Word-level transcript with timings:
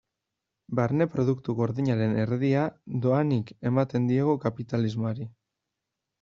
Barne 0.77 1.05
Produktu 1.15 1.53
Gordinaren 1.59 2.15
erdia 2.23 2.65
dohainik 3.05 3.53
ematen 3.73 4.09
diogu 4.15 4.35
kapitalismoari. 4.49 5.31